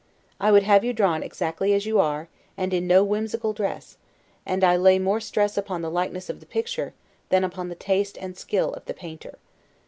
[0.39, 3.97] I would have you drawn exactly as you are, and in no whimsical dress:
[4.47, 6.95] and I lay more stress upon the likeness of the picture,
[7.29, 9.37] than upon the taste and skill of the painter.